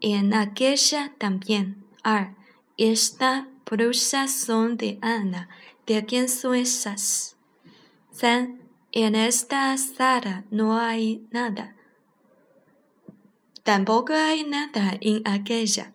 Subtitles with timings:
[0.00, 1.76] en aquella también。
[2.02, 2.34] 二
[2.76, 5.48] ，Esta blusa son de Ana。
[5.86, 7.34] ¿De quién son esas？
[8.12, 8.58] 三
[8.92, 11.74] ，En esta sala no hay nada。
[13.64, 15.94] Tampoco hay nada en aquella。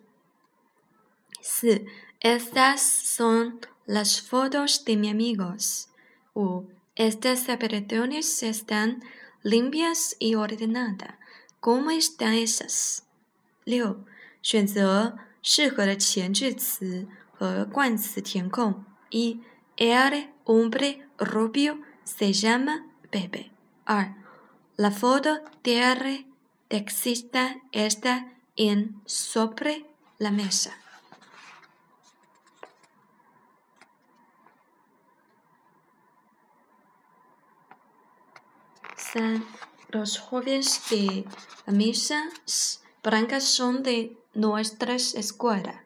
[1.43, 1.85] 四，
[2.19, 5.87] estas son las fotos de mis amigos。
[6.33, 9.01] 五，estas habitaciones están
[9.43, 13.03] limpias y ordenadas。¿Cómo están esas？
[13.65, 14.05] 六，
[14.41, 18.85] 选择适合的前置词和冠词填空。
[19.09, 19.41] 一，
[19.77, 23.51] el hombre rubio se llama Pepe。
[23.85, 24.13] 二，
[24.77, 26.25] la foto del
[26.69, 29.85] taxista está en sobre
[30.17, 30.71] la mesa。
[39.14, 39.46] están
[39.90, 41.24] los jóvenes que
[41.66, 41.70] a
[43.04, 45.76] blancas son de nuestra escuelas.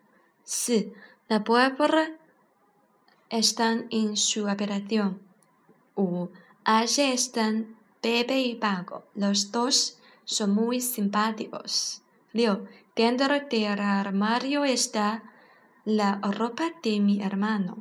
[0.45, 0.95] Sí,
[1.29, 2.17] la pólvora
[3.29, 5.21] están en su operación.
[5.95, 6.31] U,
[6.65, 9.05] allí están Pepe y Paco.
[9.15, 12.01] Los dos son muy simpáticos.
[12.33, 15.23] Leo, dentro del armario está
[15.85, 17.77] la ropa de mi hermano.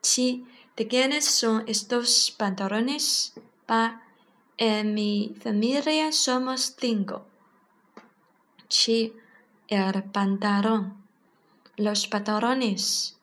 [0.00, 0.46] Chi,
[0.76, 3.34] ¿de quiénes son estos pantalones?
[3.66, 4.02] Pa,
[4.64, 7.26] en mi familia somos cinco.
[8.68, 9.12] Chi,
[9.66, 11.02] el pantalón,
[11.76, 13.18] los pantalones,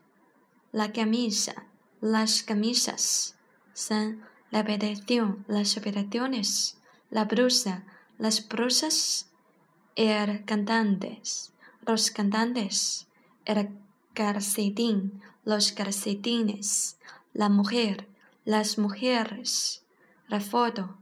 [0.74, 1.66] la camisa,
[2.02, 3.38] las camisas.
[4.52, 6.78] La habitación, las habitaciones,
[7.10, 7.86] la blusa,
[8.18, 9.30] las brusas,
[9.96, 11.54] el cantantes,
[11.88, 13.08] los cantantes,
[13.46, 13.70] el
[14.14, 16.98] calcetín, los calcetines,
[17.32, 18.10] la mujer,
[18.44, 19.86] las mujeres,
[20.28, 20.99] la foto,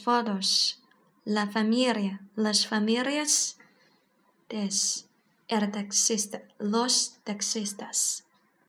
[0.00, 0.82] fotos,
[1.24, 3.56] la familia, las familias,
[4.48, 5.06] des,
[5.48, 8.24] el taxista, los taxistas.